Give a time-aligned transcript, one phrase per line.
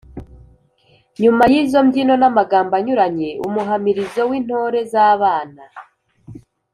[1.21, 5.63] nyuma y’izo mbyino n’amagambo anyuranye; umuhamirizo w’intore z’abana